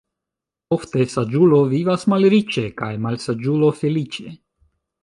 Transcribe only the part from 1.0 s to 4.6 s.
saĝulo vivas malriĉe kaj malsaĝulo feliĉe.